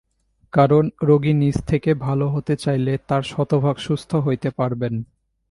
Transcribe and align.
কারণ, 0.53 0.89
রোগী 1.03 1.33
নিজ 1.33 1.55
থেকে 1.67 1.93
ভালো 1.97 2.25
হতে 2.29 2.53
চাইলে 2.55 2.93
তিনি 2.97 3.23
শতভাগ 3.23 3.75
সুস্থ 3.77 4.11
হতে 4.15 4.49
পারবেন। 4.49 4.93